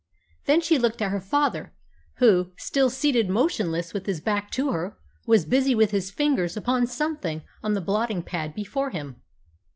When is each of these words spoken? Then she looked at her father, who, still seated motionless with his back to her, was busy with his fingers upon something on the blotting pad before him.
Then 0.45 0.61
she 0.61 0.79
looked 0.79 0.99
at 1.03 1.11
her 1.11 1.21
father, 1.21 1.73
who, 2.15 2.53
still 2.57 2.89
seated 2.89 3.29
motionless 3.29 3.93
with 3.93 4.07
his 4.07 4.19
back 4.19 4.49
to 4.53 4.71
her, 4.71 4.97
was 5.27 5.45
busy 5.45 5.75
with 5.75 5.91
his 5.91 6.09
fingers 6.09 6.57
upon 6.57 6.87
something 6.87 7.43
on 7.61 7.73
the 7.75 7.81
blotting 7.81 8.23
pad 8.23 8.55
before 8.55 8.89
him. 8.89 9.17